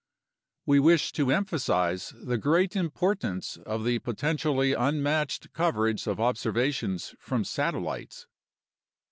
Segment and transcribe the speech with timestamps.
[0.65, 7.13] We wish to emphasize the great importance of the potentially un matched coverage of observations
[7.19, 8.25] from satellites.